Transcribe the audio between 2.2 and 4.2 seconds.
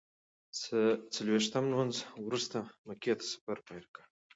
وروسته مکې ته سفر پیل کړ.